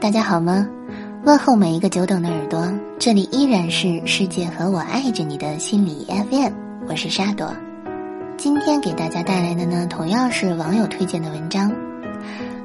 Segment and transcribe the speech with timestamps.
[0.00, 0.64] 大家好吗？
[1.24, 6.52] 问候每一个久等的耳朵，这里依然是世界和我爱着你的心理 FM，
[6.88, 7.52] 我是沙朵。
[8.36, 11.72] 今天给大家带来的呢，同样是网友推荐的文章，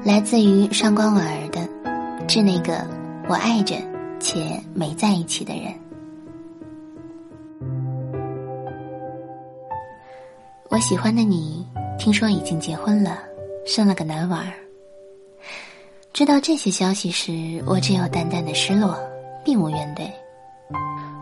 [0.04, 1.60] 来自于上官婉儿的
[2.28, 2.86] 《致那个
[3.28, 3.74] 我爱着
[4.20, 5.72] 且没在一起的人》。
[10.68, 11.66] 我喜欢的你，
[11.98, 13.18] 听说已经结婚了，
[13.66, 14.63] 生了个男娃儿。
[16.14, 18.96] 知道这些消息时，我只有淡淡的失落，
[19.44, 20.08] 并无怨怼。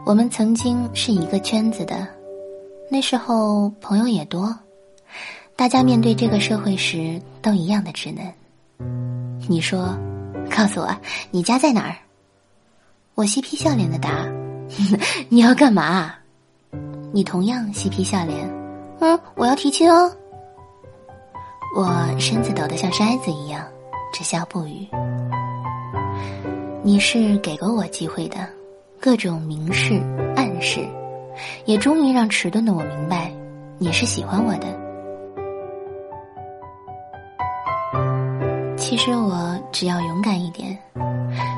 [0.04, 2.06] 我们曾经是一个圈子的，
[2.90, 4.54] 那时候朋友也多，
[5.56, 8.30] 大家面对这个社会时都一样的稚嫩。
[9.48, 9.96] 你说，
[10.54, 10.94] 告诉我
[11.30, 11.96] 你家在哪儿？
[13.14, 14.26] 我嬉皮笑脸的答
[15.30, 16.12] ：“你要干嘛？”
[17.14, 18.46] 你同样嬉皮笑脸。
[19.00, 20.12] 嗯，我要提亲哦。
[21.74, 23.66] 我身子抖得像筛子一样，
[24.12, 24.86] 只笑不语。
[26.82, 28.46] 你是给过我机会的，
[29.00, 30.00] 各种明示
[30.36, 30.86] 暗示，
[31.64, 33.32] 也终于让迟钝的我明白，
[33.78, 34.66] 你是喜欢我的。
[38.76, 40.76] 其实我只要勇敢一点，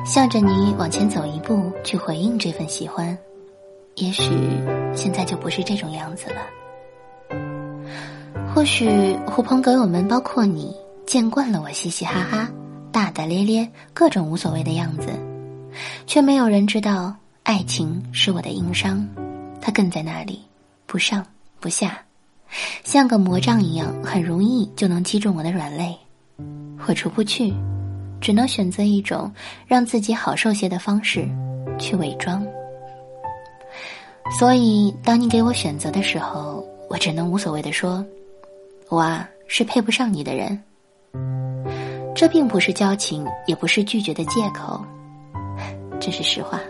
[0.05, 3.17] 向着你往前走一步，去回应这份喜欢，
[3.95, 4.31] 也许
[4.93, 6.37] 现在就不是这种样子了。
[8.53, 10.73] 或许狐朋狗友们，包括你，
[11.15, 12.51] 见惯了我嘻嘻哈哈、
[12.91, 15.07] 大大咧咧、各种无所谓的样子，
[16.05, 19.07] 却没有人知道，爱情是我的硬伤，
[19.61, 20.41] 它更在那里，
[20.85, 21.25] 不上
[21.61, 21.97] 不下，
[22.83, 25.97] 像个魔杖一样，很容易就能击中我的软肋，
[26.85, 27.53] 我出不去，
[28.19, 29.33] 只能选择一种
[29.65, 31.25] 让自己好受些的方式，
[31.79, 32.45] 去伪装。
[34.37, 38.05] 所以，当你给我选择的时候，我只能无所谓的说。
[38.89, 40.61] 我啊，是配不上你的人。
[42.15, 44.81] 这并不是交情，也不是拒绝的借口，
[45.99, 46.61] 这是实话。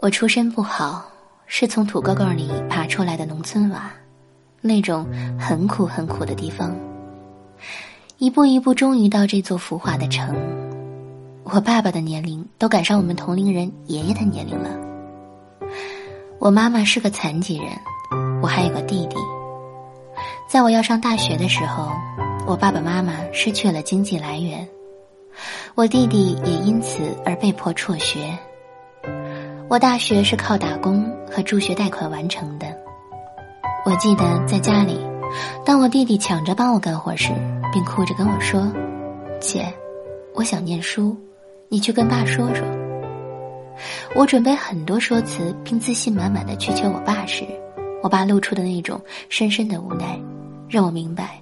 [0.00, 1.10] 我出身不好，
[1.46, 3.90] 是从土沟沟里爬出来的农村娃，
[4.60, 5.06] 那种
[5.38, 6.76] 很苦很苦的地方。
[8.18, 10.36] 一步一步，终于到这座浮华的城。
[11.42, 14.70] 我爸爸的年龄都赶上我们同龄人爷爷的年龄了。
[16.38, 17.68] 我妈妈是个残疾人，
[18.42, 19.16] 我还有个弟弟。
[20.46, 21.90] 在我要上大学的时候，
[22.46, 24.68] 我爸爸妈妈失去了经济来源，
[25.74, 28.36] 我弟弟也因此而被迫辍学。
[29.66, 32.66] 我大学是靠打工和助学贷款完成的。
[33.86, 35.00] 我记得在家里，
[35.64, 37.32] 当我弟弟抢着帮我干活时，
[37.72, 38.70] 并哭着跟我说
[39.40, 39.66] ：“姐，
[40.34, 41.16] 我想念书，
[41.70, 42.62] 你去跟爸说说。”
[44.14, 47.42] 我准备很多说辞，并自信满满的去求我爸时，
[48.02, 49.00] 我爸露出的那种
[49.30, 50.20] 深深的无奈。
[50.68, 51.40] 让我明白，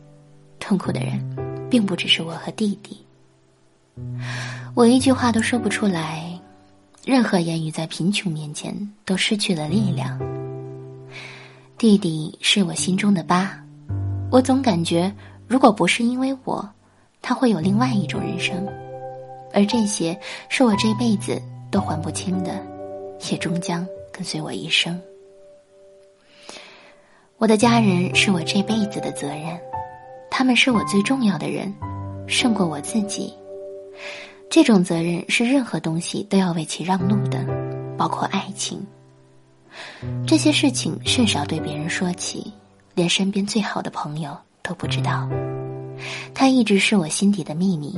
[0.72, 2.97] 痛苦的人，并不只是我和弟弟。
[4.75, 6.41] 我一句话都说不出来，
[7.05, 8.75] 任何言语在贫穷面前
[9.05, 10.19] 都失去了力量。
[11.77, 13.62] 弟弟是我心中的疤，
[14.31, 15.12] 我总感觉，
[15.47, 16.66] 如果不是因为我，
[17.21, 18.66] 他会有另外一种人生，
[19.53, 20.19] 而这些
[20.49, 21.38] 是我这辈子
[21.71, 22.65] 都还不清的，
[23.31, 24.99] 也终将跟随我一生。
[27.37, 29.61] 我的家人是我这辈子的责任，
[30.43, 31.73] 他们是我最重要的人，
[32.27, 33.33] 胜过我自己。
[34.51, 37.47] 这种责任是任何东西都要为其让路的，
[37.97, 38.85] 包括爱情。
[40.27, 42.53] 这些事情甚少对别人说起，
[42.93, 45.29] 连身边最好的朋友都不知道。
[46.35, 47.97] 它一直是我心底的秘密，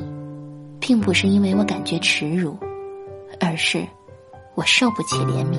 [0.78, 2.58] 并不是因为我感觉耻辱，
[3.40, 3.82] 而是
[4.54, 5.58] 我受不起怜悯。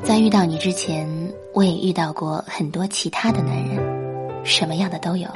[0.00, 1.08] 在遇到你之前，
[1.58, 5.28] 我也遇到过很多其他的男人，什么样的都有，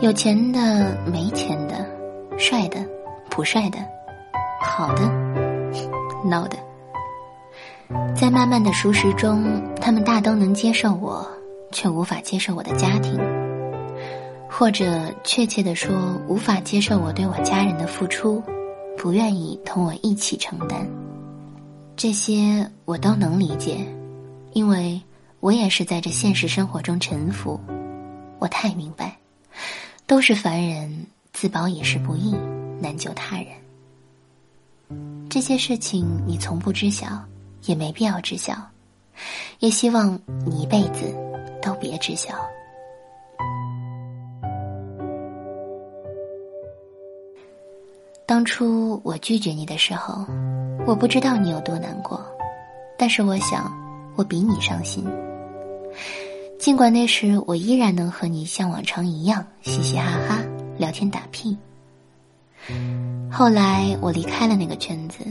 [0.00, 1.84] 有钱的、没钱的，
[2.38, 2.78] 帅的、
[3.28, 3.78] 不帅的，
[4.60, 5.02] 好的、
[6.24, 6.56] 孬的。
[8.14, 11.28] 在慢慢的熟识中，他们大都能接受我，
[11.72, 13.18] 却无法接受我的家庭，
[14.48, 15.92] 或者确切的说，
[16.28, 18.40] 无法接受我对我家人的付出，
[18.96, 20.86] 不愿意同我一起承担。
[21.96, 23.84] 这些我都能理解，
[24.54, 25.02] 因为
[25.40, 27.60] 我也是在这现实生活中沉浮。
[28.38, 29.16] 我太明白，
[30.06, 32.34] 都是凡人，自保也是不易，
[32.80, 33.46] 难救他人。
[35.28, 37.06] 这些事情你从不知晓，
[37.64, 38.54] 也没必要知晓，
[39.58, 41.12] 也希望你一辈子
[41.60, 42.32] 都别知晓。
[48.24, 50.24] 当初我拒绝你的时候。
[50.86, 52.22] 我不知道你有多难过，
[52.98, 53.72] 但是我想，
[54.16, 55.04] 我比你伤心。
[56.58, 60.38] 尽管那时我依然能和你像往常一样嘻嘻哈哈
[60.78, 61.56] 聊天打屁。
[63.30, 65.24] 后来我离开了那个圈子，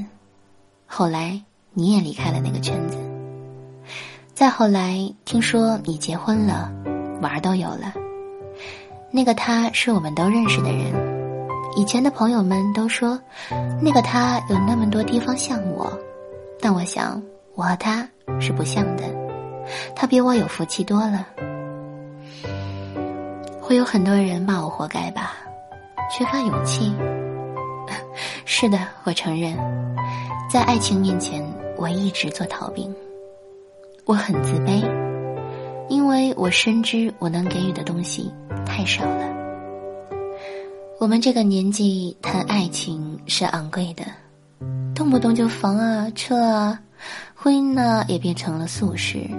[0.85, 1.41] 后来
[1.73, 2.97] 你也离开了那个圈子，
[4.33, 6.71] 再后来听说你结婚了，
[7.21, 7.93] 娃儿都有了。
[9.09, 10.91] 那个他是我们都认识的人，
[11.75, 13.19] 以前的朋友们都说，
[13.81, 15.91] 那个他有那么多地方像我，
[16.59, 17.21] 但我想
[17.55, 18.07] 我和他
[18.39, 19.03] 是不像的，
[19.95, 21.27] 他比我有福气多了。
[23.61, 25.33] 会有很多人骂我活该吧，
[26.11, 26.93] 缺乏勇气。
[28.45, 29.55] 是的，我承认，
[30.51, 31.43] 在爱情面前，
[31.77, 32.93] 我一直做逃兵。
[34.05, 34.83] 我很自卑，
[35.87, 38.33] 因为我深知我能给予的东西
[38.65, 39.31] 太少了。
[40.99, 44.03] 我们这个年纪谈爱情是昂贵的，
[44.93, 46.79] 动不动就房啊、车啊，
[47.35, 49.29] 婚姻呢也变成了俗事。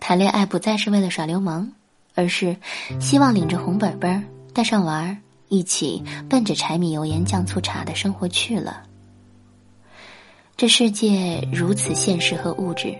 [0.00, 1.70] 谈恋爱不再是为了耍流氓，
[2.14, 2.56] 而是
[3.00, 5.16] 希望领着红本本带上娃儿。
[5.50, 8.82] 一起奔着柴米油盐酱醋茶的生活去了。
[10.58, 12.94] 这世界如此现实和物质，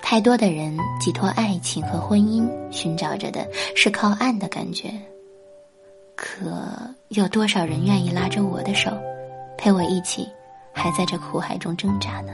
[0.00, 3.44] 太多的人寄托爱情和婚姻，寻找着的
[3.74, 4.92] 是靠岸的感觉。
[6.14, 6.52] 可
[7.08, 8.92] 有多少人愿意拉着我的手，
[9.58, 10.28] 陪我一起，
[10.72, 12.32] 还在这苦海中挣扎呢？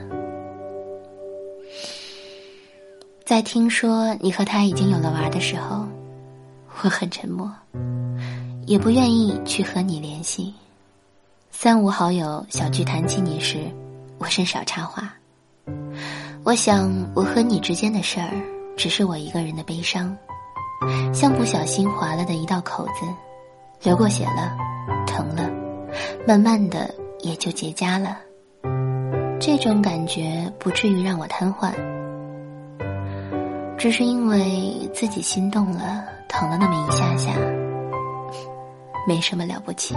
[3.29, 5.85] 在听说你和他已经有了娃的时候，
[6.83, 7.53] 我很沉默。
[8.65, 10.55] 也不愿意去和你联系，
[11.51, 13.59] 三五好友小聚谈起你时，
[14.17, 15.13] 我甚少插话。
[16.43, 18.31] 我想我和你之间的事儿，
[18.79, 20.17] 只是我一个人的悲伤，
[21.13, 23.07] 像不小心划了的一道口子，
[23.83, 24.57] 流过血了，
[25.07, 25.51] 疼了，
[26.27, 28.17] 慢慢的也就结痂了。
[29.39, 31.71] 这种感觉不至于让我瘫痪，
[33.79, 37.33] 只是因为自己心动了，疼了那么一下下。
[39.07, 39.95] 没什么了不起。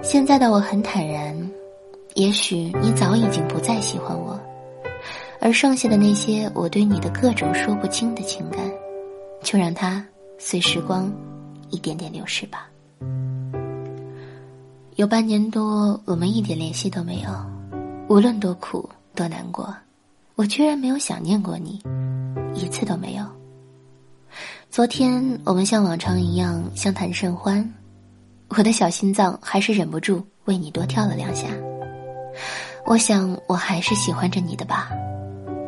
[0.00, 1.36] 现在的我很坦然，
[2.14, 4.38] 也许你早已经不再喜欢我，
[5.40, 8.60] 而剩下的那些我对你的各种说不清的情感，
[9.42, 10.04] 就让它
[10.38, 11.12] 随时光
[11.70, 12.68] 一点点流逝吧。
[14.94, 17.30] 有半年多，我们一点联系都没有，
[18.08, 19.74] 无论多苦多难过，
[20.34, 21.80] 我居然没有想念过你，
[22.54, 23.24] 一次都没有。
[24.70, 27.70] 昨天我们像往常一样相谈甚欢，
[28.48, 31.48] 我的小心脏还是忍不住为你多跳了两下。
[32.86, 34.90] 我想我还是喜欢着你的吧，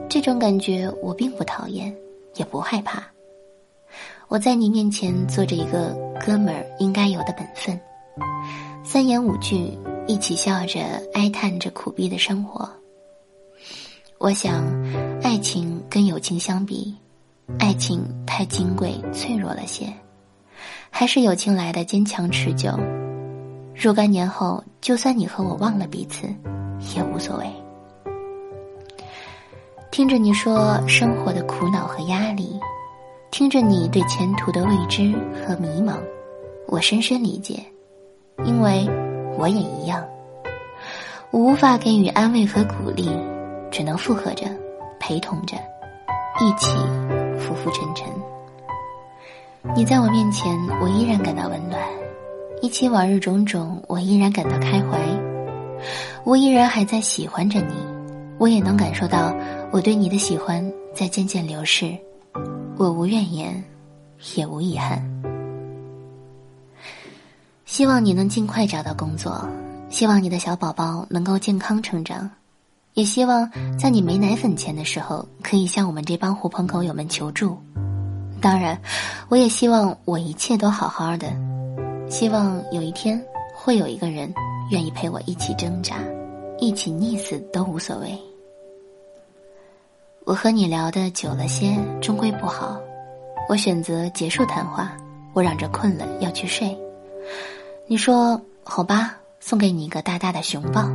[0.09, 1.95] 这种感觉我并不讨厌，
[2.35, 3.03] 也不害怕。
[4.29, 5.95] 我在你面前做着一个
[6.25, 7.79] 哥们儿应该有的本分，
[8.83, 10.81] 三言五句一起笑着
[11.13, 12.67] 哀叹着苦逼的生活。
[14.19, 14.65] 我想，
[15.23, 16.95] 爱情跟友情相比。
[17.59, 19.93] 爱情太金贵、脆弱了些，
[20.89, 22.71] 还是友情来的坚强持久。
[23.75, 26.27] 若干年后，就算你和我忘了彼此，
[26.97, 27.47] 也无所谓。
[29.91, 32.59] 听着你说生活的苦恼和压力，
[33.31, 35.13] 听着你对前途的未知
[35.47, 35.99] 和迷茫，
[36.67, 37.63] 我深深理解，
[38.47, 38.89] 因为
[39.37, 40.03] 我也一样。
[41.31, 43.11] 无法给予安慰和鼓励，
[43.75, 44.47] 只能附和着，
[45.01, 45.57] 陪同着，
[46.41, 46.71] 一起。
[47.41, 48.07] 浮浮沉沉，
[49.75, 51.79] 你在我面前，我依然感到温暖；
[52.63, 54.99] 一起往日种种，我依然感到开怀。
[56.23, 57.75] 我依然还在喜欢着你，
[58.39, 59.35] 我也能感受到
[59.73, 60.65] 我对你的喜欢
[60.95, 61.95] 在渐渐流逝。
[62.77, 63.63] 我无怨言，
[64.37, 65.03] 也无遗憾。
[67.67, 69.47] 希望你能尽快找到工作，
[69.91, 72.31] 希望你的小宝宝能够健康成长。
[72.95, 77.59] 也希望在你没奶粉钱的时候，可以向我们这帮狐朋狗友们求助。
[78.41, 78.81] 当然，
[79.29, 81.33] 我也希望我一切都好好的。
[82.09, 83.21] 希望有一天
[83.55, 84.33] 会有一个人
[84.71, 85.97] 愿意陪我一起挣扎，
[86.59, 88.17] 一起溺死都无所谓。
[90.25, 92.79] 我和你聊的久了些，终归不好。
[93.49, 94.97] 我选择结束谈话。
[95.33, 96.79] 我嚷着困了要去睡。
[97.89, 100.89] 你说好吧，送给你一个大大的熊抱。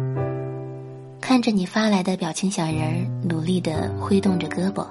[1.29, 4.83] 看着你发来的表情小人儿，努力的挥动着胳膊，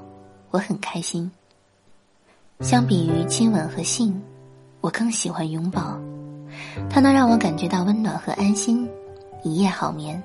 [0.53, 1.29] 我很开心。
[2.61, 4.23] 相比于亲吻和性，
[4.81, 5.99] 我更喜欢拥抱，
[6.89, 8.89] 它能让我感觉到温暖和安心，
[9.43, 10.23] 一夜好眠。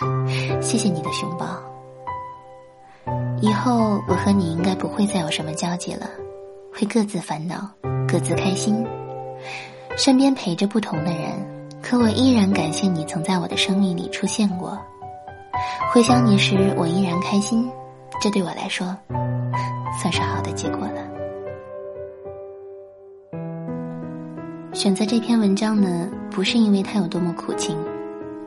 [0.62, 1.46] 谢谢你的熊抱。
[3.42, 6.08] 以后我和你应该不会再有什么交集了，
[6.72, 7.68] 会各自烦恼，
[8.08, 8.86] 各自开心，
[9.98, 11.30] 身边陪着不同的人，
[11.82, 14.80] 可我依然感谢你曾在我的生命里出现过。
[15.92, 17.70] 回想你时，我依然开心，
[18.20, 18.96] 这对我来说
[20.00, 21.02] 算是好的结果了。
[24.72, 27.76] 选择这篇文章呢，不是因为它有多么苦情，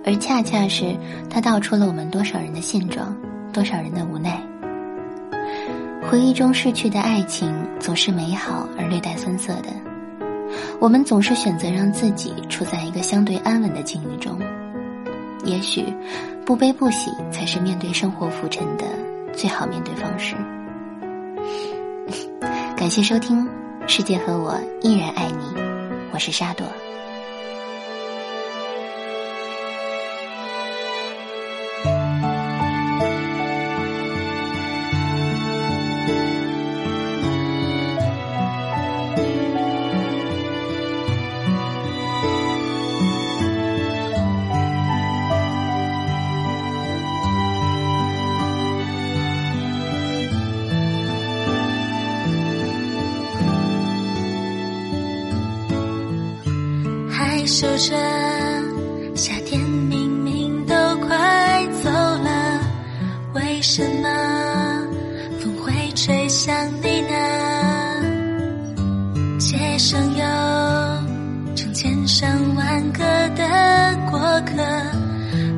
[0.03, 0.97] 而恰恰是
[1.29, 3.15] 它道出了我们多少人的现状，
[3.53, 4.41] 多少人的无奈。
[6.09, 9.69] 回忆中逝去的爱情总是美好而略带酸涩的，
[10.79, 14.39] 我们总是选择让自己处在一个相对安稳的境遇中。
[15.45, 15.85] 也许，
[16.45, 18.85] 不悲不喜才是面对生活浮沉的
[19.31, 20.35] 最好面对方式。
[22.75, 23.47] 感谢收听，
[23.87, 25.61] 世界和我依然爱你，
[26.11, 26.65] 我是沙朵。
[57.55, 57.95] 守着，
[59.15, 60.75] 夏天明明都
[61.07, 62.59] 快走了，
[63.33, 64.09] 为什么
[65.39, 67.15] 风会吹向你呢？
[69.39, 72.99] 街上有成千上万个
[73.37, 74.61] 的过客，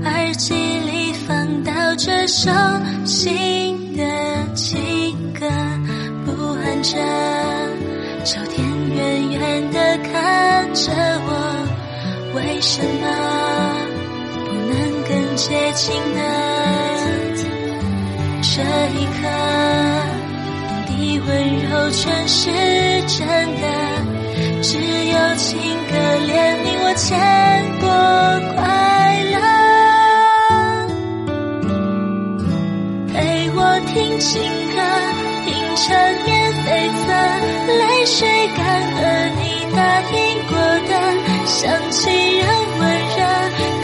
[0.03, 2.51] 耳机里放到这首
[3.05, 4.03] 新的
[4.53, 5.49] 情歌，
[6.27, 6.95] 不安着，
[8.23, 8.63] 秋天
[8.93, 10.91] 远远的看着
[11.25, 11.56] 我。
[12.37, 13.07] 为什么
[14.45, 14.77] 不能
[15.09, 16.21] 更接近呢？
[18.43, 18.61] 这
[18.99, 19.27] 一刻，
[20.87, 21.31] 你的温
[21.67, 22.51] 柔全是
[23.07, 23.27] 真
[23.59, 23.65] 的，
[24.61, 26.29] 只有情歌怜
[26.61, 27.07] 悯我牵
[27.79, 27.87] 过
[28.53, 28.57] 快
[29.33, 29.37] 乐，
[33.13, 33.15] 陪
[33.55, 34.35] 我听情
[41.47, 42.45] 想起人
[42.77, 43.23] 温热，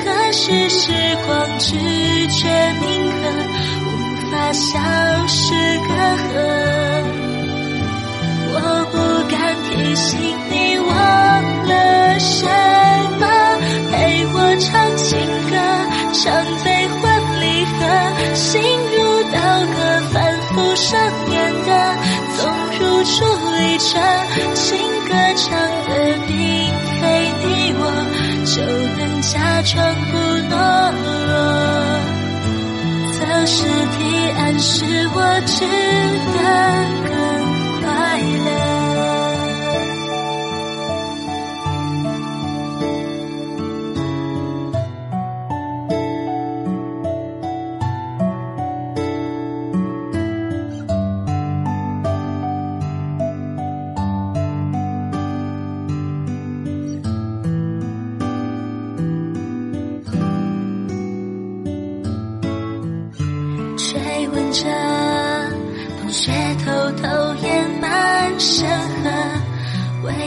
[0.04, 0.92] 可是时
[1.26, 2.48] 光拒绝
[2.82, 3.18] 铭刻，
[3.86, 3.88] 无
[4.30, 4.80] 法消
[5.28, 5.56] 失
[5.88, 6.93] 隔阂。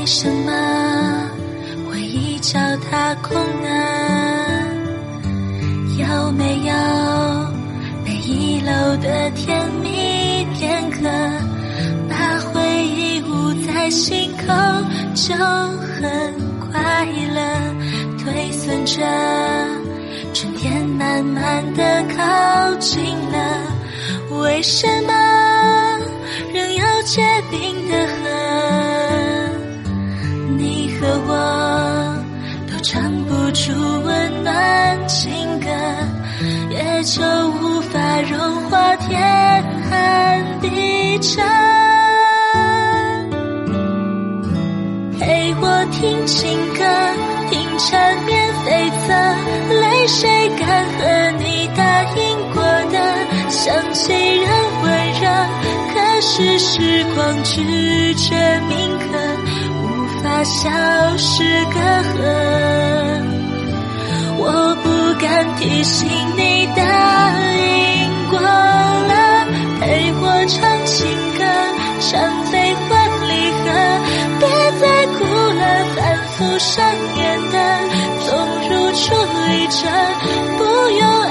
[0.07, 1.29] 为什么
[1.91, 3.69] 回忆脚踏空呢？
[5.99, 6.73] 有没有
[8.05, 11.09] 被遗漏的甜蜜片刻？
[12.09, 14.45] 把回忆捂在心口
[15.17, 16.33] 就很
[16.71, 17.41] 快乐，
[18.17, 19.03] 推算着
[20.33, 24.39] 春天慢慢的靠近了。
[24.41, 25.99] 为什么
[26.55, 27.21] 仍有结
[27.51, 27.86] 冰
[41.37, 41.45] 地彻。
[45.19, 46.81] 陪我听情歌，
[47.51, 48.69] 听缠绵悱
[49.07, 49.11] 恻，
[49.81, 50.29] 泪水
[50.59, 50.65] 干
[50.99, 51.01] 涸，
[51.39, 51.81] 你答
[52.15, 52.21] 应
[52.53, 52.97] 过的。
[53.49, 54.49] 想起人
[54.83, 54.85] 温
[55.21, 55.25] 热，
[55.95, 58.35] 可是时光拒绝
[58.69, 59.07] 铭刻，
[59.83, 59.85] 无
[60.23, 60.69] 法消
[61.17, 62.15] 失隔阂。
[64.39, 64.43] 我
[64.83, 64.87] 不
[65.21, 65.25] 敢
[65.57, 66.81] 提醒你答
[67.41, 69.47] 应过了，
[69.81, 71.07] 陪我唱情
[72.07, 72.15] 歌，唱
[72.53, 73.65] 悲欢离合，
[74.39, 74.49] 别
[74.81, 75.63] 再哭了，
[75.97, 75.99] 反
[76.29, 76.85] 复上
[77.17, 77.21] 演
[77.51, 77.57] 的，
[78.27, 78.31] 总
[78.69, 79.05] 如出
[79.51, 79.89] 一辙，
[80.59, 81.26] 不用